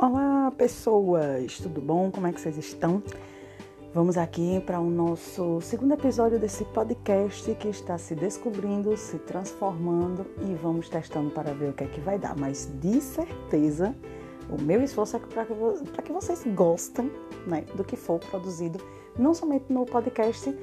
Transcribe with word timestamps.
Olá, 0.00 0.52
pessoas! 0.56 1.58
Tudo 1.58 1.80
bom? 1.80 2.08
Como 2.08 2.28
é 2.28 2.32
que 2.32 2.40
vocês 2.40 2.56
estão? 2.56 3.02
Vamos 3.92 4.16
aqui 4.16 4.62
para 4.64 4.78
o 4.78 4.88
nosso 4.88 5.60
segundo 5.60 5.92
episódio 5.92 6.38
desse 6.38 6.64
podcast 6.66 7.52
que 7.56 7.66
está 7.66 7.98
se 7.98 8.14
descobrindo, 8.14 8.96
se 8.96 9.18
transformando 9.18 10.24
e 10.48 10.54
vamos 10.54 10.88
testando 10.88 11.30
para 11.30 11.52
ver 11.52 11.70
o 11.70 11.72
que 11.72 11.82
é 11.82 11.88
que 11.88 12.00
vai 12.00 12.16
dar. 12.16 12.36
Mas 12.38 12.72
de 12.80 13.00
certeza, 13.00 13.92
o 14.48 14.62
meu 14.62 14.80
esforço 14.84 15.16
é 15.16 15.18
para 15.18 15.44
que, 15.44 16.12
vocês 16.12 16.44
gostem 16.54 17.10
né, 17.44 17.64
do 17.74 17.82
que 17.82 17.96
for 17.96 18.20
produzido, 18.20 18.78
não 19.18 19.34
somente 19.34 19.64
no 19.68 19.84
podcast, 19.84 20.56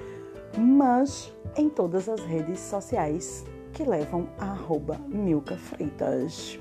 mas 0.57 1.29
em 1.57 1.67
todas 1.67 2.07
as 2.07 2.21
redes 2.21 2.61
sociais 2.61 3.43
que 3.73 3.83
levam 3.83 4.29
a 4.39 4.51
arroba 4.51 4.97
Milka 5.09 5.57
Freitas. 5.57 6.57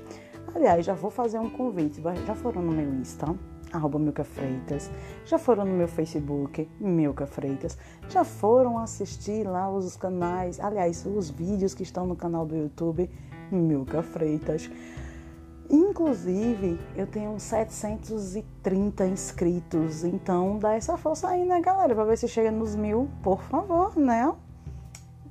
Aliás, 0.55 0.85
já 0.85 0.93
vou 0.93 1.11
fazer 1.11 1.37
um 1.37 1.49
convite. 1.49 2.01
Já 2.25 2.33
foram 2.33 2.61
no 2.61 2.71
meu 2.71 2.93
Insta, 2.93 3.35
arroba 3.73 3.99
Milka 3.99 4.23
Freitas. 4.23 4.89
Já 5.25 5.37
foram 5.37 5.65
no 5.65 5.73
meu 5.73 5.87
Facebook, 5.87 6.69
Milka 6.79 7.27
Freitas. 7.27 7.77
Já 8.07 8.23
foram 8.23 8.77
assistir 8.77 9.45
lá 9.45 9.69
os 9.69 9.97
canais, 9.97 10.57
aliás, 10.61 11.05
os 11.05 11.29
vídeos 11.29 11.73
que 11.73 11.83
estão 11.83 12.07
no 12.07 12.15
canal 12.15 12.45
do 12.45 12.55
YouTube, 12.55 13.09
Milka 13.51 14.01
Freitas. 14.01 14.71
Inclusive, 15.69 16.79
eu 16.95 17.05
tenho 17.05 17.37
730 17.37 19.07
inscritos, 19.07 20.05
então 20.05 20.57
dá 20.57 20.73
essa 20.75 20.95
força 20.95 21.27
aí, 21.27 21.43
né, 21.43 21.59
galera? 21.59 21.93
Pra 21.93 22.05
ver 22.05 22.17
se 22.17 22.29
chega 22.29 22.49
nos 22.49 22.75
mil, 22.75 23.09
por 23.21 23.41
favor, 23.41 23.97
né? 23.97 24.33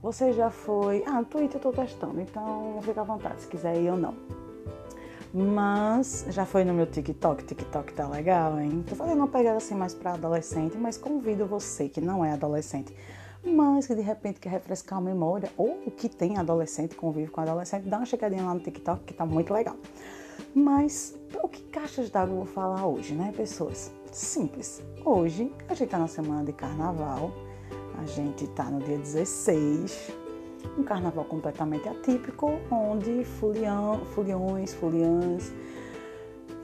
Você 0.02 0.34
já 0.34 0.50
foi. 0.50 1.02
Ah, 1.06 1.20
no 1.20 1.24
Twitter 1.24 1.56
eu 1.56 1.60
tô 1.60 1.72
testando, 1.72 2.20
então 2.20 2.78
fica 2.82 3.00
à 3.00 3.04
vontade 3.04 3.40
se 3.40 3.48
quiser 3.48 3.80
ir 3.80 3.90
ou 3.90 3.96
não. 3.96 4.43
Mas 5.36 6.26
já 6.30 6.46
foi 6.46 6.64
no 6.64 6.72
meu 6.72 6.86
TikTok, 6.86 7.42
TikTok 7.42 7.92
tá 7.92 8.06
legal, 8.06 8.60
hein? 8.60 8.84
Tô 8.88 8.94
fazendo 8.94 9.16
uma 9.16 9.26
pegada 9.26 9.56
assim 9.56 9.74
mais 9.74 9.92
para 9.92 10.12
adolescente, 10.12 10.76
mas 10.76 10.96
convido 10.96 11.44
você 11.44 11.88
que 11.88 12.00
não 12.00 12.24
é 12.24 12.30
adolescente, 12.30 12.94
mas 13.42 13.84
que 13.84 13.96
de 13.96 14.00
repente 14.00 14.38
quer 14.38 14.50
refrescar 14.50 15.00
a 15.00 15.02
memória, 15.02 15.50
ou 15.56 15.80
que 15.96 16.08
tem 16.08 16.38
adolescente, 16.38 16.94
convive 16.94 17.32
com 17.32 17.40
adolescente, 17.40 17.88
dá 17.88 17.96
uma 17.96 18.06
chegadinha 18.06 18.44
lá 18.44 18.54
no 18.54 18.60
TikTok 18.60 19.02
que 19.02 19.12
tá 19.12 19.26
muito 19.26 19.52
legal. 19.52 19.76
Mas 20.54 21.18
o 21.42 21.48
que 21.48 21.62
caixas 21.64 22.10
d'água 22.10 22.32
eu 22.32 22.44
vou 22.44 22.46
falar 22.46 22.86
hoje, 22.86 23.12
né, 23.12 23.32
pessoas? 23.36 23.92
Simples. 24.12 24.84
Hoje 25.04 25.52
a 25.68 25.74
gente 25.74 25.88
tá 25.88 25.98
na 25.98 26.06
semana 26.06 26.44
de 26.44 26.52
carnaval, 26.52 27.32
a 28.00 28.06
gente 28.06 28.46
tá 28.50 28.70
no 28.70 28.78
dia 28.78 28.98
16 28.98 30.23
um 30.78 30.82
carnaval 30.82 31.24
completamente 31.24 31.88
atípico, 31.88 32.58
onde 32.70 33.24
fulião, 33.24 34.04
fuliões, 34.06 34.74
fuliãs, 34.74 35.52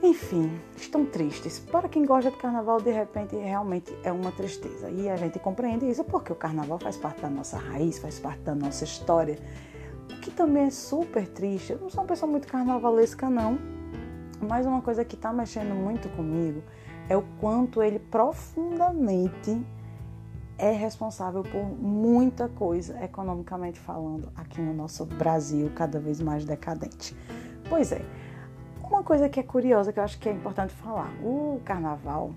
enfim, 0.03 0.51
estão 0.75 1.05
tristes. 1.05 1.59
Para 1.59 1.87
quem 1.87 2.03
gosta 2.05 2.31
de 2.31 2.37
carnaval, 2.37 2.81
de 2.81 2.89
repente, 2.89 3.35
realmente 3.35 3.95
é 4.03 4.11
uma 4.11 4.31
tristeza. 4.31 4.89
E 4.89 5.07
a 5.07 5.15
gente 5.15 5.37
compreende 5.37 5.87
isso 5.87 6.03
porque 6.03 6.33
o 6.33 6.35
carnaval 6.35 6.79
faz 6.79 6.97
parte 6.97 7.21
da 7.21 7.29
nossa 7.29 7.57
raiz, 7.57 7.99
faz 7.99 8.17
parte 8.17 8.41
da 8.41 8.55
nossa 8.55 8.83
história. 8.83 9.37
O 10.09 10.19
que 10.19 10.31
também 10.31 10.63
é 10.63 10.69
super 10.71 11.27
triste. 11.27 11.73
Eu 11.73 11.79
não 11.79 11.89
sou 11.89 12.01
uma 12.01 12.07
pessoa 12.07 12.29
muito 12.29 12.47
carnavalesca, 12.47 13.29
não. 13.29 13.59
Mas 14.41 14.65
uma 14.65 14.81
coisa 14.81 15.05
que 15.05 15.13
está 15.13 15.31
mexendo 15.31 15.75
muito 15.75 16.09
comigo 16.15 16.63
é 17.07 17.15
o 17.15 17.23
quanto 17.39 17.83
ele 17.83 17.99
profundamente 17.99 19.61
é 20.61 20.71
responsável 20.71 21.41
por 21.41 21.65
muita 21.65 22.47
coisa, 22.47 23.03
economicamente 23.03 23.79
falando, 23.79 24.31
aqui 24.35 24.61
no 24.61 24.71
nosso 24.71 25.05
Brasil, 25.05 25.71
cada 25.75 25.99
vez 25.99 26.21
mais 26.21 26.45
decadente. 26.45 27.17
Pois 27.67 27.91
é, 27.91 28.05
uma 28.83 29.01
coisa 29.01 29.27
que 29.27 29.39
é 29.39 29.43
curiosa, 29.43 29.91
que 29.91 29.99
eu 29.99 30.03
acho 30.03 30.19
que 30.19 30.29
é 30.29 30.31
importante 30.31 30.71
falar: 30.73 31.11
o 31.23 31.59
carnaval 31.65 32.31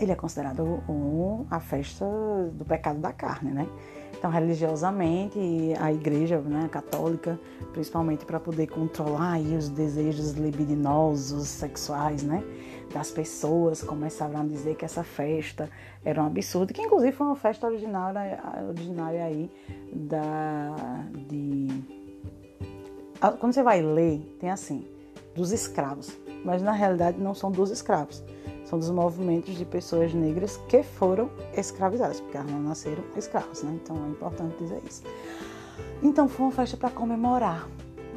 ele 0.00 0.10
é 0.10 0.16
considerado 0.16 0.82
um, 0.88 1.46
a 1.48 1.60
festa 1.60 2.04
do 2.52 2.64
pecado 2.64 2.98
da 2.98 3.12
carne, 3.12 3.52
né? 3.52 3.68
Então, 4.18 4.30
religiosamente, 4.30 5.38
a 5.78 5.92
igreja 5.92 6.40
né, 6.40 6.68
católica, 6.70 7.38
principalmente 7.72 8.24
para 8.24 8.40
poder 8.40 8.66
controlar 8.66 9.34
aí 9.34 9.56
os 9.56 9.68
desejos 9.68 10.32
libidinosos, 10.32 11.46
sexuais, 11.46 12.24
né? 12.24 12.42
das 12.92 13.10
pessoas 13.10 13.82
começaram 13.82 14.40
a 14.40 14.44
dizer 14.44 14.74
que 14.74 14.84
essa 14.84 15.04
festa 15.04 15.70
era 16.04 16.22
um 16.22 16.26
absurdo, 16.26 16.72
que 16.72 16.82
inclusive 16.82 17.12
foi 17.12 17.26
uma 17.26 17.36
festa 17.36 17.66
originária, 17.66 18.40
originária 18.68 19.24
aí 19.24 19.50
da 19.92 20.74
de 21.14 21.68
quando 23.40 23.52
você 23.52 23.62
vai 23.62 23.82
ler, 23.82 24.20
tem 24.38 24.50
assim, 24.50 24.86
dos 25.34 25.50
escravos, 25.52 26.16
mas 26.44 26.62
na 26.62 26.72
realidade 26.72 27.18
não 27.18 27.34
são 27.34 27.50
dos 27.50 27.70
escravos, 27.70 28.22
são 28.68 28.78
dos 28.78 28.90
movimentos 28.90 29.56
de 29.56 29.64
pessoas 29.64 30.12
negras 30.12 30.58
que 30.68 30.82
foram 30.82 31.30
escravizadas, 31.56 32.20
porque 32.20 32.36
elas 32.36 32.50
não 32.50 32.60
nasceram 32.60 33.02
escravos, 33.16 33.62
né? 33.62 33.78
Então 33.82 33.96
é 33.96 34.10
importante 34.10 34.56
dizer 34.58 34.82
isso. 34.86 35.02
Então 36.02 36.28
foi 36.28 36.46
uma 36.46 36.52
festa 36.52 36.76
para 36.76 36.90
comemorar 36.90 37.66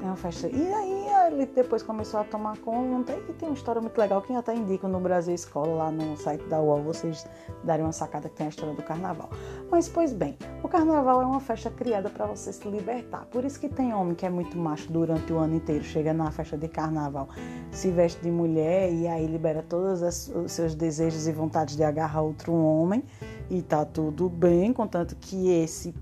é 0.01 0.05
uma 0.05 0.15
festa. 0.15 0.47
E 0.47 0.73
aí 0.73 1.07
ele 1.31 1.45
depois 1.45 1.81
começou 1.81 2.19
a 2.19 2.23
tomar 2.23 2.57
conta 2.57 3.13
e 3.13 3.33
tem 3.33 3.49
uma 3.49 3.55
história 3.55 3.81
muito 3.81 3.97
legal 3.97 4.21
que 4.21 4.33
até 4.33 4.53
indico 4.53 4.87
no 4.87 4.99
Brasil 4.99 5.33
Escola, 5.33 5.73
lá 5.73 5.91
no 5.91 6.17
site 6.17 6.43
da 6.45 6.59
UOL, 6.59 6.81
vocês 6.83 7.25
darem 7.63 7.85
uma 7.85 7.91
sacada 7.91 8.29
que 8.29 8.35
tem 8.35 8.47
a 8.47 8.49
história 8.49 8.73
do 8.73 8.83
carnaval. 8.83 9.29
Mas, 9.69 9.87
pois 9.87 10.13
bem, 10.13 10.37
o 10.63 10.67
carnaval 10.67 11.21
é 11.21 11.25
uma 11.25 11.39
festa 11.39 11.69
criada 11.69 12.09
para 12.09 12.25
você 12.25 12.51
se 12.51 12.67
libertar. 12.67 13.25
Por 13.31 13.45
isso 13.45 13.59
que 13.59 13.69
tem 13.69 13.93
homem 13.93 14.13
que 14.13 14.25
é 14.25 14.29
muito 14.29 14.57
macho 14.57 14.91
durante 14.91 15.31
o 15.31 15.37
ano 15.37 15.55
inteiro, 15.55 15.83
chega 15.83 16.13
na 16.13 16.29
festa 16.31 16.57
de 16.57 16.67
carnaval, 16.67 17.29
se 17.71 17.89
veste 17.89 18.21
de 18.21 18.29
mulher 18.29 18.91
e 18.91 19.07
aí 19.07 19.25
libera 19.25 19.63
todos 19.63 20.01
os 20.01 20.51
seus 20.51 20.75
desejos 20.75 21.27
e 21.27 21.31
vontades 21.31 21.75
de 21.75 21.83
agarrar 21.83 22.21
outro 22.21 22.53
homem 22.53 23.03
e 23.49 23.61
tá 23.61 23.85
tudo 23.85 24.29
bem, 24.29 24.71
contanto 24.73 25.15
que 25.19 25.49
esse 25.49 25.93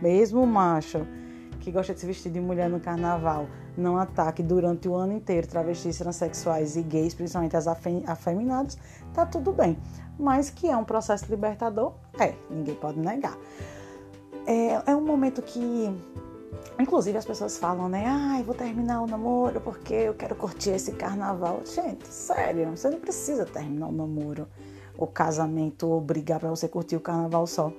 mesmo 0.00 0.46
macho 0.46 1.06
que 1.66 1.72
gosta 1.72 1.92
de 1.92 1.98
se 1.98 2.06
vestir 2.06 2.30
de 2.30 2.40
mulher 2.40 2.70
no 2.70 2.78
carnaval 2.78 3.48
não 3.76 3.98
ataque 3.98 4.40
durante 4.40 4.88
o 4.88 4.94
ano 4.94 5.12
inteiro 5.12 5.48
travestis, 5.48 5.98
transexuais 5.98 6.76
e 6.76 6.82
gays, 6.82 7.12
principalmente 7.12 7.56
as 7.56 7.66
afeminadas, 7.66 8.78
tá 9.12 9.26
tudo 9.26 9.52
bem. 9.52 9.76
Mas 10.16 10.48
que 10.48 10.68
é 10.68 10.76
um 10.76 10.84
processo 10.84 11.26
libertador, 11.28 11.94
é, 12.20 12.34
ninguém 12.48 12.76
pode 12.76 13.00
negar. 13.00 13.36
É, 14.46 14.92
é 14.92 14.94
um 14.94 15.00
momento 15.00 15.42
que, 15.42 15.92
inclusive, 16.78 17.18
as 17.18 17.24
pessoas 17.24 17.58
falam, 17.58 17.88
né? 17.88 18.04
Ai, 18.06 18.44
vou 18.44 18.54
terminar 18.54 19.02
o 19.02 19.06
namoro 19.08 19.60
porque 19.60 19.92
eu 19.92 20.14
quero 20.14 20.36
curtir 20.36 20.70
esse 20.70 20.92
carnaval. 20.92 21.62
Gente, 21.64 22.06
sério, 22.06 22.70
você 22.76 22.88
não 22.88 23.00
precisa 23.00 23.44
terminar 23.44 23.88
o 23.88 23.92
namoro, 23.92 24.46
o 24.96 25.04
casamento, 25.04 25.88
ou 25.88 26.00
brigar 26.00 26.38
para 26.38 26.48
você 26.48 26.68
curtir 26.68 26.94
o 26.94 27.00
carnaval 27.00 27.44
só. 27.44 27.72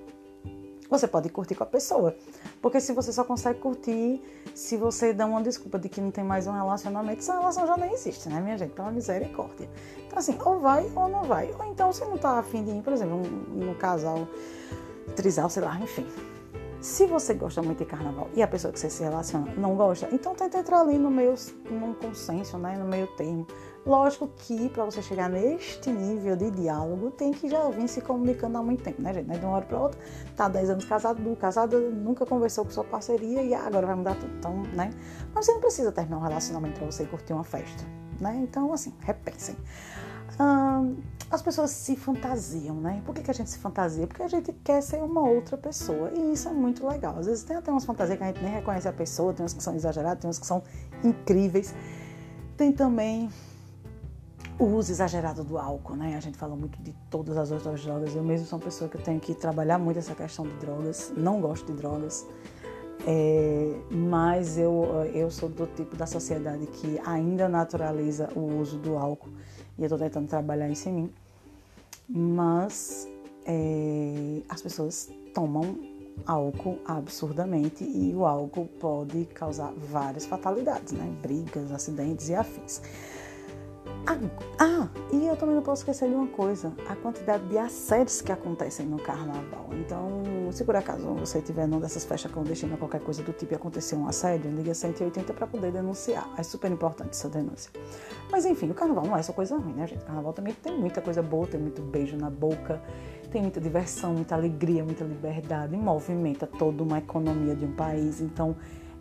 Você 0.89 1.07
pode 1.07 1.29
curtir 1.29 1.55
com 1.55 1.63
a 1.63 1.67
pessoa. 1.67 2.15
Porque 2.61 2.79
se 2.79 2.93
você 2.93 3.11
só 3.11 3.23
consegue 3.23 3.59
curtir 3.59 4.21
se 4.55 4.77
você 4.77 5.13
dá 5.13 5.25
uma 5.25 5.41
desculpa 5.41 5.77
de 5.77 5.89
que 5.89 5.99
não 5.99 6.11
tem 6.11 6.23
mais 6.23 6.47
um 6.47 6.51
relacionamento, 6.51 7.19
essa 7.19 7.33
relação 7.33 7.67
já 7.67 7.77
nem 7.77 7.93
existe, 7.93 8.29
né, 8.29 8.39
minha 8.39 8.57
gente? 8.57 8.71
Pela 8.73 8.91
misericórdia. 8.91 9.69
Então, 10.05 10.17
assim, 10.17 10.37
ou 10.43 10.59
vai 10.59 10.89
ou 10.95 11.07
não 11.07 11.23
vai. 11.23 11.53
Ou 11.59 11.65
então, 11.65 11.91
se 11.91 12.03
não 12.05 12.17
tá 12.17 12.39
afim 12.39 12.63
de 12.63 12.71
ir, 12.71 12.81
por 12.81 12.93
exemplo, 12.93 13.15
um, 13.17 13.71
um 13.71 13.73
casal 13.75 14.27
trisal, 15.15 15.49
sei 15.49 15.63
lá, 15.63 15.77
enfim. 15.79 16.07
Se 16.81 17.05
você 17.05 17.33
gosta 17.33 17.61
muito 17.61 17.79
de 17.79 17.85
carnaval 17.85 18.29
e 18.33 18.41
a 18.41 18.47
pessoa 18.47 18.71
que 18.71 18.79
você 18.79 18.89
se 18.89 19.03
relaciona 19.03 19.51
não 19.57 19.75
gosta, 19.75 20.07
então 20.11 20.35
tenta 20.35 20.59
entrar 20.59 20.81
ali 20.81 20.97
no 20.97 21.09
meio, 21.09 21.33
num 21.69 21.93
consenso, 21.93 22.57
né, 22.57 22.77
no 22.77 22.85
meio 22.85 23.07
termo 23.15 23.47
Lógico 23.87 24.29
que 24.35 24.67
para 24.67 24.83
você 24.83 25.01
chegar 25.01 25.29
neste 25.29 25.89
nível 25.89 26.35
de 26.35 26.51
diálogo, 26.51 27.09
tem 27.09 27.31
que 27.31 27.47
já 27.47 27.69
vir 27.69 27.87
se 27.87 28.01
comunicando 28.01 28.57
há 28.57 28.61
muito 28.61 28.83
tempo, 28.83 29.01
né, 29.01 29.13
gente? 29.13 29.27
Né? 29.27 29.37
De 29.37 29.45
uma 29.45 29.55
hora 29.55 29.65
para 29.65 29.79
outra, 29.79 29.99
tá 30.35 30.49
10 30.49 30.71
anos 30.71 30.83
casado, 30.83 31.35
casado, 31.37 31.79
nunca 31.79 32.25
conversou 32.25 32.65
com 32.65 32.71
sua 32.71 32.83
parceria 32.83 33.41
e 33.43 33.53
agora 33.53 33.87
vai 33.87 33.95
mudar 33.95 34.15
tudo. 34.15 34.33
Então, 34.37 34.63
né? 34.73 34.89
Mas 35.33 35.45
você 35.45 35.53
não 35.53 35.61
precisa 35.61 35.89
terminar 35.89 36.17
um 36.17 36.21
relacionamento 36.21 36.79
para 36.79 36.91
você 36.91 37.05
curtir 37.05 37.31
uma 37.31 37.45
festa, 37.45 37.85
né? 38.19 38.37
Então, 38.43 38.73
assim, 38.73 38.93
repensem. 38.99 39.55
As 41.29 41.41
pessoas 41.41 41.71
se 41.71 41.95
fantasiam, 41.97 42.75
né? 42.75 43.01
Por 43.05 43.13
que, 43.13 43.21
que, 43.21 43.29
a 43.29 43.33
gente 43.33 43.49
se 43.49 43.59
fantasia? 43.59 44.07
Porque 44.07 44.23
a 44.23 44.29
gente 44.29 44.53
quer 44.63 44.81
ser 44.81 45.03
uma 45.03 45.27
outra 45.27 45.57
pessoa. 45.57 46.09
E 46.15 46.33
isso 46.33 46.47
é 46.47 46.53
muito 46.53 46.87
legal. 46.87 47.17
Às 47.19 47.25
vezes 47.25 47.43
tem 47.43 47.57
até 47.57 47.69
umas 47.69 47.83
fantasias 47.83 48.17
que 48.17 48.23
a 48.23 48.27
gente 48.27 48.41
nem 48.41 48.53
reconhece 48.53 48.87
a 48.87 48.93
pessoa, 48.93 49.33
tem 49.33 49.43
umas 49.43 49.53
que 49.53 49.61
são 49.61 49.75
exageradas, 49.75 50.21
tem 50.21 50.27
umas 50.27 50.39
que 50.39 50.47
são 50.47 50.63
incríveis. 51.03 51.75
Tem 52.55 52.71
também 52.71 53.29
o 54.57 54.65
uso 54.65 54.91
exagerado 54.91 55.43
do 55.43 55.57
álcool, 55.57 55.97
né? 55.97 56.15
A 56.15 56.19
gente 56.21 56.37
fala 56.37 56.55
muito 56.55 56.81
de 56.81 56.93
todas 57.09 57.37
as 57.37 57.51
outras 57.51 57.83
drogas. 57.83 58.15
Eu 58.15 58.23
mesmo 58.23 58.47
sou 58.47 58.57
uma 58.57 58.63
pessoa 58.65 58.89
que 58.89 58.97
tenho 58.97 59.19
que 59.19 59.35
trabalhar 59.35 59.77
muito 59.77 59.99
essa 59.99 60.15
questão 60.15 60.47
de 60.47 60.55
drogas. 60.55 61.11
Não 61.17 61.41
gosto 61.41 61.65
de 61.65 61.73
drogas. 61.73 62.25
É, 63.05 63.75
mas 63.91 64.57
eu, 64.57 64.85
eu 65.13 65.29
sou 65.29 65.49
do 65.49 65.67
tipo 65.67 65.95
da 65.95 66.05
sociedade 66.05 66.65
que 66.67 66.99
ainda 67.05 67.49
naturaliza 67.49 68.29
o 68.33 68.59
uso 68.59 68.77
do 68.77 68.97
álcool 68.97 69.31
e 69.77 69.81
eu 69.81 69.85
estou 69.85 69.97
tentando 69.97 70.27
trabalhar 70.27 70.69
isso 70.69 70.89
em 70.89 70.93
mim. 70.93 71.13
Mas 72.09 73.07
é, 73.45 74.41
as 74.49 74.61
pessoas 74.61 75.09
tomam 75.33 75.77
álcool 76.25 76.79
absurdamente 76.85 77.83
e 77.83 78.13
o 78.15 78.25
álcool 78.25 78.67
pode 78.79 79.25
causar 79.25 79.71
várias 79.73 80.25
fatalidades, 80.25 80.93
né? 80.93 81.05
Brigas, 81.21 81.71
acidentes 81.71 82.29
e 82.29 82.35
afins. 82.35 82.81
Ah, 84.57 84.87
e 85.11 85.27
eu 85.27 85.35
também 85.35 85.53
não 85.53 85.61
posso 85.61 85.81
esquecer 85.81 86.07
de 86.07 86.15
uma 86.15 86.27
coisa: 86.27 86.71
a 86.87 86.95
quantidade 86.95 87.45
de 87.49 87.57
assédios 87.57 88.21
que 88.21 88.31
acontecem 88.31 88.85
no 88.85 88.97
carnaval. 88.97 89.67
Então, 89.73 90.23
se 90.51 90.63
por 90.63 90.77
acaso 90.77 91.05
você 91.15 91.41
tiver 91.41 91.67
numa 91.67 91.81
dessas 91.81 92.05
festas 92.05 92.31
clandestinas, 92.31 92.79
qualquer 92.79 93.01
coisa 93.01 93.21
do 93.21 93.33
tipo 93.33 93.53
e 93.53 93.55
acontecer 93.55 93.95
um 93.95 94.07
assédio, 94.07 94.49
liga 94.49 94.73
180 94.73 95.33
para 95.33 95.45
poder 95.45 95.73
denunciar. 95.73 96.25
É 96.37 96.43
super 96.43 96.71
importante 96.71 97.09
essa 97.09 97.27
denúncia. 97.27 97.69
Mas 98.31 98.45
enfim, 98.45 98.71
o 98.71 98.73
carnaval 98.73 99.05
não 99.05 99.17
é 99.17 99.21
só 99.21 99.33
coisa 99.33 99.57
ruim, 99.57 99.73
né, 99.73 99.85
gente? 99.85 100.03
O 100.03 100.05
carnaval 100.05 100.31
também 100.31 100.53
tem 100.53 100.79
muita 100.79 101.01
coisa 101.01 101.21
boa, 101.21 101.45
tem 101.45 101.59
muito 101.59 101.81
beijo 101.81 102.15
na 102.15 102.29
boca, 102.29 102.81
tem 103.29 103.41
muita 103.41 103.59
diversão, 103.59 104.13
muita 104.13 104.35
alegria, 104.35 104.85
muita 104.85 105.03
liberdade, 105.03 105.75
movimenta 105.75 106.47
toda 106.47 106.81
uma 106.81 106.99
economia 106.99 107.55
de 107.55 107.65
um 107.65 107.73
país. 107.73 108.21
Então, 108.21 108.55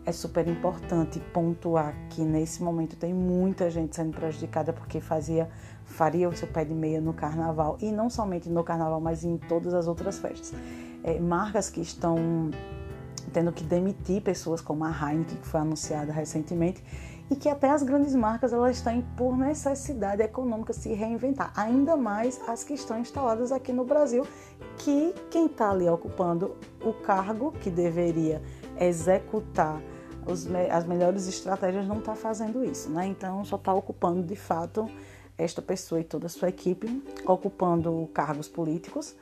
é 0.07 0.11
super 0.13 0.47
importante 0.47 1.19
pontuar 1.33 1.93
que 2.09 2.21
nesse 2.21 2.63
momento 2.63 2.95
tem 2.95 3.13
muita 3.13 3.69
gente 3.69 3.93
sendo 3.93 4.15
prejudicada 4.15 4.71
porque 4.71 5.01
fazia 5.01 5.49
faria 5.83 6.29
o 6.29 6.35
seu 6.35 6.47
pé 6.47 6.63
de 6.63 6.73
meia 6.73 7.01
no 7.01 7.13
carnaval 7.13 7.77
e 7.81 7.91
não 7.91 8.09
somente 8.09 8.49
no 8.49 8.63
carnaval, 8.63 9.01
mas 9.01 9.25
em 9.25 9.37
todas 9.37 9.73
as 9.73 9.85
outras 9.85 10.17
festas. 10.17 10.53
É, 11.03 11.19
marcas 11.19 11.69
que 11.69 11.81
estão 11.81 12.49
tendo 13.33 13.51
que 13.51 13.65
demitir 13.65 14.21
pessoas 14.21 14.61
como 14.61 14.85
a 14.85 14.91
Heineken, 14.91 15.37
que 15.37 15.47
foi 15.47 15.59
anunciada 15.59 16.13
recentemente, 16.13 16.81
e 17.29 17.35
que 17.35 17.49
até 17.49 17.69
as 17.69 17.83
grandes 17.83 18.15
marcas 18.15 18.53
elas 18.53 18.77
estão 18.77 19.01
por 19.17 19.37
necessidade 19.37 20.21
econômica 20.21 20.71
se 20.71 20.93
reinventar, 20.93 21.51
ainda 21.53 21.97
mais 21.97 22.39
as 22.47 22.63
que 22.63 22.73
estão 22.73 22.97
instaladas 22.97 23.51
aqui 23.51 23.73
no 23.73 23.83
Brasil, 23.83 24.25
que 24.77 25.13
quem 25.29 25.47
está 25.47 25.71
ali 25.71 25.89
ocupando 25.89 26.55
o 26.81 26.93
cargo 26.93 27.51
que 27.51 27.69
deveria 27.69 28.41
executar 28.79 29.81
os, 30.27 30.47
as 30.71 30.85
melhores 30.85 31.27
estratégias 31.27 31.87
não 31.87 31.99
está 31.99 32.15
fazendo 32.15 32.63
isso, 32.63 32.89
né? 32.89 33.07
Então 33.07 33.43
só 33.45 33.55
está 33.55 33.73
ocupando 33.73 34.23
de 34.23 34.35
fato 34.35 34.89
esta 35.37 35.61
pessoa 35.61 36.01
e 36.01 36.03
toda 36.03 36.25
a 36.25 36.29
sua 36.29 36.49
equipe 36.49 37.03
ocupando 37.25 38.09
cargos 38.13 38.47
políticos 38.47 39.15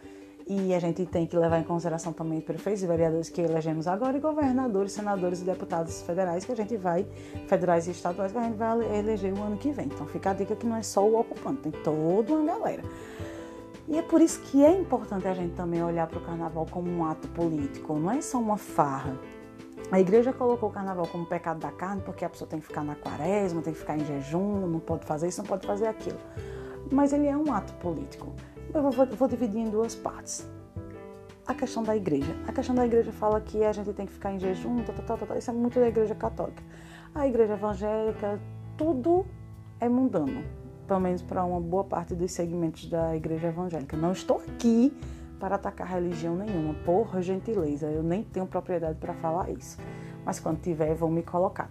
e 0.47 0.73
a 0.75 0.79
gente 0.79 1.05
tem 1.05 1.25
que 1.25 1.35
levar 1.35 1.59
em 1.59 1.63
consideração 1.63 2.13
também 2.13 2.39
prefeitos 2.39 2.83
e 2.83 2.87
vereadores 2.87 3.29
que 3.29 3.41
elegemos 3.41 3.87
agora 3.87 4.15
e 4.15 4.19
governadores, 4.19 4.91
senadores 4.91 5.41
e 5.41 5.43
deputados 5.43 6.03
federais 6.03 6.45
que 6.45 6.51
a 6.51 6.55
gente 6.55 6.77
vai, 6.77 7.05
federais 7.47 7.87
e 7.87 7.91
estaduais 7.91 8.31
que 8.31 8.37
a 8.37 8.43
gente 8.43 8.55
vai 8.55 8.97
eleger 8.97 9.33
o 9.33 9.41
ano 9.41 9.57
que 9.57 9.71
vem. 9.71 9.87
Então 9.87 10.05
fica 10.05 10.31
a 10.31 10.33
dica 10.33 10.55
que 10.55 10.67
não 10.67 10.75
é 10.75 10.83
só 10.83 11.03
o 11.03 11.19
ocupante, 11.19 11.63
tem 11.63 11.71
toda 11.71 12.33
uma 12.33 12.45
galera. 12.45 12.83
E 13.87 13.97
é 13.97 14.01
por 14.01 14.21
isso 14.21 14.39
que 14.41 14.63
é 14.63 14.71
importante 14.71 15.27
a 15.27 15.33
gente 15.33 15.55
também 15.55 15.83
olhar 15.83 16.07
para 16.07 16.19
o 16.19 16.21
carnaval 16.21 16.65
como 16.69 16.89
um 16.89 17.05
ato 17.05 17.27
político, 17.29 17.97
não 17.97 18.11
é 18.11 18.21
só 18.21 18.39
uma 18.39 18.57
farra. 18.57 19.17
A 19.91 19.99
igreja 19.99 20.33
colocou 20.33 20.69
o 20.69 20.71
carnaval 20.71 21.07
como 21.07 21.25
pecado 21.25 21.59
da 21.59 21.71
carne 21.71 22.01
porque 22.01 22.25
a 22.25 22.29
pessoa 22.29 22.49
tem 22.49 22.59
que 22.59 22.65
ficar 22.65 22.83
na 22.83 22.95
quaresma, 22.95 23.61
tem 23.61 23.73
que 23.73 23.79
ficar 23.79 23.95
em 23.95 24.05
jejum, 24.05 24.65
não 24.67 24.79
pode 24.79 25.05
fazer 25.05 25.27
isso, 25.27 25.41
não 25.41 25.47
pode 25.47 25.65
fazer 25.65 25.87
aquilo. 25.87 26.17
Mas 26.91 27.13
ele 27.13 27.27
é 27.27 27.37
um 27.37 27.53
ato 27.53 27.73
político. 27.75 28.33
Eu 28.73 28.81
vou, 28.81 29.05
vou 29.05 29.27
dividir 29.27 29.59
em 29.59 29.69
duas 29.69 29.95
partes. 29.95 30.47
A 31.45 31.53
questão 31.53 31.83
da 31.83 31.95
igreja. 31.95 32.35
A 32.47 32.51
questão 32.51 32.73
da 32.73 32.85
igreja 32.85 33.11
fala 33.11 33.39
que 33.39 33.63
a 33.63 33.71
gente 33.71 33.93
tem 33.93 34.05
que 34.05 34.13
ficar 34.13 34.33
em 34.33 34.39
jejum, 34.39 34.83
tá, 34.83 34.93
tá, 34.93 35.17
tá, 35.17 35.37
isso 35.37 35.51
é 35.51 35.53
muito 35.53 35.79
da 35.79 35.87
igreja 35.87 36.15
católica. 36.15 36.63
A 37.13 37.27
igreja 37.27 37.53
evangélica, 37.53 38.39
tudo 38.75 39.25
é 39.79 39.87
mundano, 39.87 40.43
pelo 40.87 40.99
menos 40.99 41.21
para 41.21 41.45
uma 41.45 41.61
boa 41.61 41.83
parte 41.83 42.15
dos 42.15 42.31
segmentos 42.31 42.89
da 42.89 43.15
igreja 43.15 43.47
evangélica. 43.47 43.95
Não 43.95 44.11
estou 44.11 44.37
aqui 44.37 44.91
para 45.39 45.55
atacar 45.55 45.87
religião 45.87 46.35
nenhuma, 46.35 46.73
por 46.85 47.21
gentileza. 47.21 47.87
Eu 47.87 48.03
nem 48.03 48.23
tenho 48.23 48.45
propriedade 48.45 48.97
para 48.99 49.13
falar 49.15 49.49
isso. 49.49 49.77
Mas 50.25 50.39
quando 50.39 50.59
tiver, 50.61 50.93
vão 50.95 51.09
me 51.09 51.23
colocar. 51.23 51.69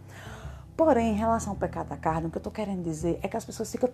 Porém, 0.76 1.12
em 1.12 1.16
relação 1.16 1.52
ao 1.52 1.58
pecado 1.58 1.88
da 1.88 1.96
carne, 1.96 2.26
o 2.26 2.30
que 2.30 2.36
eu 2.36 2.40
estou 2.40 2.52
querendo 2.52 2.82
dizer 2.82 3.18
é 3.22 3.28
que 3.28 3.36
as 3.36 3.44
pessoas 3.44 3.70
ficam 3.70 3.88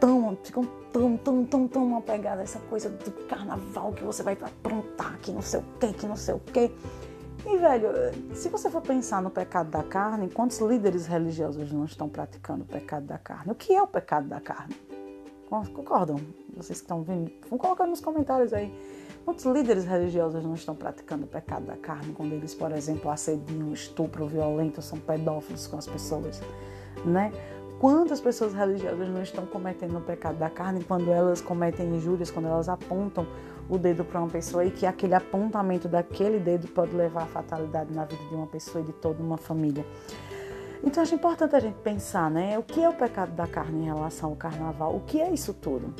tão, 0.00 0.36
ficam 0.42 0.64
tão, 0.92 1.16
tão, 1.16 1.44
tão, 1.44 1.68
tão 1.68 1.96
apegadas 1.96 2.40
a 2.40 2.42
essa 2.42 2.58
coisa 2.68 2.90
do 2.90 3.10
carnaval 3.26 3.92
que 3.92 4.02
você 4.02 4.22
vai 4.22 4.34
aprontar, 4.34 5.16
que 5.18 5.30
não 5.30 5.42
sei 5.42 5.60
o 5.60 5.64
que, 5.78 5.92
que 5.92 6.06
não 6.06 6.16
sei 6.16 6.34
o 6.34 6.40
que. 6.40 6.72
E, 7.46 7.58
velho, 7.58 7.88
se 8.34 8.48
você 8.48 8.70
for 8.70 8.80
pensar 8.80 9.22
no 9.22 9.30
pecado 9.30 9.70
da 9.70 9.82
carne, 9.82 10.28
quantos 10.30 10.58
líderes 10.58 11.06
religiosos 11.06 11.70
não 11.72 11.84
estão 11.84 12.08
praticando 12.08 12.64
o 12.64 12.66
pecado 12.66 13.06
da 13.06 13.18
carne? 13.18 13.52
O 13.52 13.54
que 13.54 13.72
é 13.72 13.82
o 13.82 13.86
pecado 13.86 14.26
da 14.26 14.40
carne? 14.40 14.74
Concordam? 15.48 16.16
Vocês 16.56 16.78
que 16.80 16.84
estão 16.84 17.02
vendo? 17.02 17.30
Vão 17.48 17.58
colocar 17.58 17.86
nos 17.86 18.00
comentários 18.00 18.52
aí. 18.52 18.74
Quantos 19.24 19.46
líderes 19.46 19.86
religiosos 19.86 20.44
não 20.44 20.54
estão 20.54 20.74
praticando 20.74 21.24
o 21.24 21.26
pecado 21.26 21.64
da 21.64 21.76
carne 21.76 22.12
quando 22.12 22.32
eles, 22.32 22.54
por 22.54 22.70
exemplo, 22.72 23.10
assediam, 23.10 23.72
estupro, 23.72 24.26
violento, 24.26 24.82
são 24.82 24.98
pedófilos 24.98 25.66
com 25.66 25.78
as 25.78 25.86
pessoas, 25.86 26.42
né? 27.06 27.32
Quantas 27.80 28.20
pessoas 28.20 28.52
religiosas 28.52 29.08
não 29.08 29.22
estão 29.22 29.46
cometendo 29.46 29.96
o 29.96 30.00
pecado 30.00 30.38
da 30.38 30.50
carne 30.50 30.84
quando 30.84 31.10
elas 31.10 31.40
cometem 31.40 31.96
injúrias, 31.96 32.30
quando 32.30 32.48
elas 32.48 32.68
apontam 32.68 33.26
o 33.68 33.78
dedo 33.78 34.04
para 34.04 34.20
uma 34.20 34.28
pessoa 34.28 34.64
e 34.64 34.70
que 34.70 34.84
aquele 34.84 35.14
apontamento 35.14 35.88
daquele 35.88 36.38
dedo 36.38 36.68
pode 36.68 36.94
levar 36.94 37.22
à 37.22 37.26
fatalidade 37.26 37.94
na 37.94 38.04
vida 38.04 38.22
de 38.28 38.34
uma 38.34 38.46
pessoa 38.46 38.82
e 38.82 38.86
de 38.86 38.92
toda 38.92 39.22
uma 39.22 39.38
família? 39.38 39.86
Então 40.82 41.02
acho 41.02 41.14
importante 41.14 41.56
a 41.56 41.60
gente 41.60 41.78
pensar, 41.78 42.30
né? 42.30 42.58
O 42.58 42.62
que 42.62 42.82
é 42.82 42.88
o 42.88 42.92
pecado 42.92 43.32
da 43.32 43.46
carne 43.46 43.80
em 43.80 43.84
relação 43.86 44.30
ao 44.30 44.36
carnaval? 44.36 44.94
O 44.94 45.00
que 45.00 45.18
é 45.18 45.32
isso 45.32 45.54
tudo? 45.54 45.94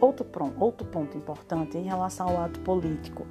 Outro, 0.00 0.26
outro 0.58 0.86
ponto 0.86 1.16
importante 1.16 1.78
em 1.78 1.84
relação 1.84 2.28
ao 2.28 2.44
ato 2.44 2.60
político. 2.60 3.26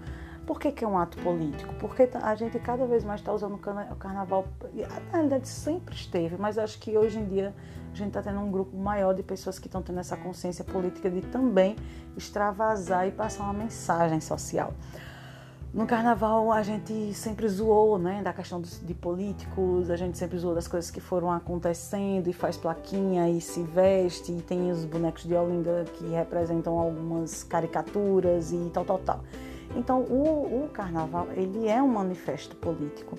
Por 0.45 0.59
que, 0.59 0.71
que 0.71 0.83
é 0.83 0.87
um 0.87 0.97
ato 0.97 1.17
político? 1.19 1.73
Porque 1.75 2.09
a 2.21 2.35
gente 2.35 2.59
cada 2.59 2.85
vez 2.85 3.03
mais 3.03 3.21
está 3.21 3.31
usando 3.31 3.55
o 3.55 3.95
carnaval. 3.95 4.45
Na 4.73 5.11
realidade, 5.13 5.47
sempre 5.47 5.95
esteve, 5.95 6.35
mas 6.37 6.57
acho 6.57 6.79
que 6.79 6.97
hoje 6.97 7.19
em 7.19 7.25
dia 7.25 7.53
a 7.93 7.95
gente 7.95 8.09
está 8.09 8.21
tendo 8.21 8.39
um 8.39 8.51
grupo 8.51 8.75
maior 8.75 9.13
de 9.13 9.23
pessoas 9.23 9.57
que 9.57 9.67
estão 9.67 9.81
tendo 9.81 9.99
essa 9.99 10.17
consciência 10.17 10.65
política 10.65 11.09
de 11.09 11.21
também 11.21 11.77
extravasar 12.17 13.07
e 13.07 13.11
passar 13.11 13.43
uma 13.43 13.53
mensagem 13.53 14.19
social. 14.19 14.73
No 15.73 15.87
carnaval 15.87 16.51
a 16.51 16.61
gente 16.61 17.15
sempre 17.15 17.47
zoou, 17.47 17.97
né, 17.97 18.21
da 18.21 18.31
questão 18.31 18.61
de 18.61 18.93
políticos, 18.93 19.89
a 19.89 19.95
gente 19.95 20.19
sempre 20.19 20.37
zoou 20.37 20.53
das 20.53 20.67
coisas 20.67 20.91
que 20.91 21.01
foram 21.01 21.31
acontecendo 21.31 22.29
e 22.29 22.33
faz 22.33 22.55
plaquinha 22.55 23.27
e 23.27 23.41
se 23.41 23.63
veste 23.63 24.31
e 24.31 24.39
tem 24.39 24.69
os 24.69 24.85
bonecos 24.85 25.23
de 25.23 25.33
Olinda 25.33 25.83
que 25.95 26.09
representam 26.09 26.77
algumas 26.77 27.41
caricaturas 27.41 28.51
e 28.51 28.69
tal, 28.71 28.85
tal, 28.85 28.99
tal. 28.99 29.23
Então 29.75 30.01
o, 30.01 30.65
o 30.65 30.69
carnaval 30.71 31.27
ele 31.35 31.67
é 31.67 31.81
um 31.81 31.87
manifesto 31.87 32.55
político. 32.55 33.17